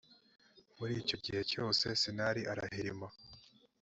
muri 0.77 0.93
icyo 1.01 1.17
gihe 1.23 1.41
cyose 1.51 1.83
sinari 2.01 2.41
arahirima 2.51 3.07